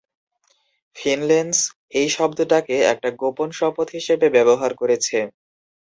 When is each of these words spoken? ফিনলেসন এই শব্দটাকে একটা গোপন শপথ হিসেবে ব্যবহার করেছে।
ফিনলেসন 0.95 1.49
এই 1.99 2.07
শব্দটাকে 2.09 2.75
একটা 2.91 3.09
গোপন 3.21 3.49
শপথ 3.51 3.87
হিসেবে 3.97 4.27
ব্যবহার 4.35 4.71
করেছে। 4.75 5.17